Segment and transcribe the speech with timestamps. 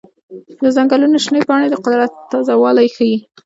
[0.61, 3.17] د ځنګلونو شنه پاڼې د قدرت تازه والی ښيي.